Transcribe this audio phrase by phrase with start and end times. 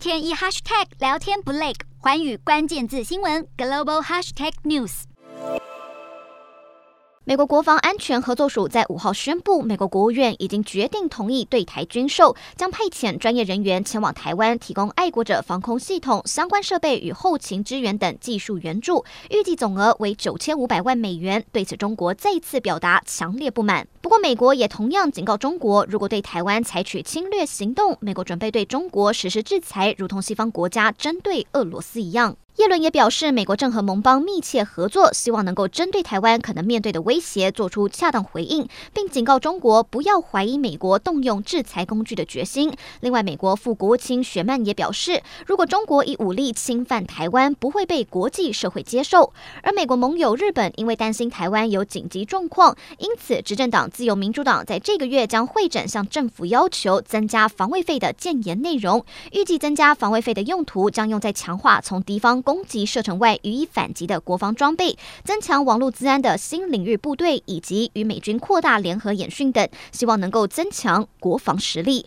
[0.00, 5.02] 天一 hashtag 聊天不累，寰宇关键字新闻 global hashtag news。
[7.24, 21.44] 美国国防安全合作署在五号宣布，美国国务院已经决定同意对台军售，将派遣专业人员前往台湾，提供爱国者防空系统相关设备与后勤支援等技术援助，预计总额为九千五百万美元。
[21.52, 23.86] 对此，中国再次表达强烈不满。
[24.02, 32.36] 不过，美国也同样警告中国，如果对台湾采取侵略行动，美国准备对中国实施制裁，如同西方国家针对俄罗斯一样。
[32.56, 42.70] 叶伦也表示，美国正和盟邦密切合作，希望能够针对台湾可能面对的威胁做出恰当回应，并警告中国不要怀疑美国动用制裁工具的决心。
[43.00, 49.32] 另外，美国副国务卿雪曼也表示，如果中国以武力侵犯台湾，不会被国际社会接受。
[49.62, 62.30] 而美国盟友日本因为担心台湾有紧急状况，因此执政党自由民主党在这个月将会诊向政府要求增加防卫费的建言内容，预计增加防卫费的用途将用在强化从敌方。
[62.42, 72.06] 攻击射程外予以反击的国防装备，增强网络治安的新领域部队，以及与美军扩大联合演训等，希望能够增强国防实力。